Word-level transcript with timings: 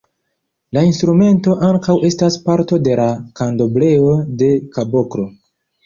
La 0.77 0.81
instrumento 0.91 1.53
ankaŭ 1.67 1.95
estas 2.11 2.39
parto 2.49 2.81
de 2.91 2.99
la 3.03 3.07
Kandombleo-de-kaboklo. 3.43 5.33